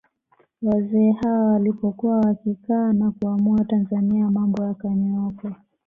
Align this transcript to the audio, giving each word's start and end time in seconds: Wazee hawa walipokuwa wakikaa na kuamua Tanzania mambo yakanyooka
Wazee 0.61 1.11
hawa 1.11 1.45
walipokuwa 1.53 2.19
wakikaa 2.19 2.93
na 2.93 3.11
kuamua 3.11 3.65
Tanzania 3.65 4.29
mambo 4.31 4.63
yakanyooka 4.63 5.55